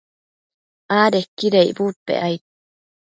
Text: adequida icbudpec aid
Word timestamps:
adequida 1.01 1.59
icbudpec 1.69 2.21
aid 2.27 2.41